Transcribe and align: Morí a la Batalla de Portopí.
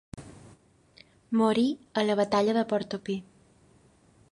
Morí 1.41 1.67
a 1.93 2.03
la 2.07 2.15
Batalla 2.23 2.57
de 2.59 2.65
Portopí. 2.73 3.21